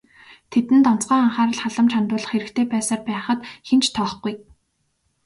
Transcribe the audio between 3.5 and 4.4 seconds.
хэн ч тоохгүй.